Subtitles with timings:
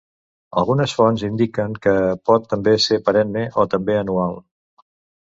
[0.59, 1.93] Algunes fonts indiquen que
[2.29, 4.35] pot també ser perenne, o també anual.